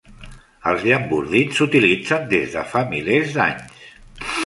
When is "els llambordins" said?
0.71-1.59